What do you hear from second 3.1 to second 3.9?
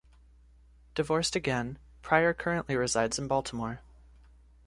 in Baltimore.